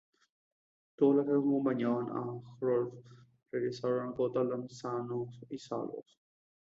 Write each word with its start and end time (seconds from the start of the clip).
Todos 0.97 1.15
los 1.17 1.25
que 1.27 1.31
acompañaban 1.33 2.09
a 2.09 2.23
Hrólfr 2.59 2.97
regresaron 3.51 4.09
a 4.09 4.17
Götaland 4.17 4.67
sanos 4.71 5.39
y 5.47 5.59
salvos. 5.59 6.17